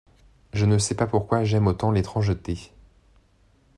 [0.51, 2.71] Je ne sais pas pourquoi j'aime autant l'étrangeté.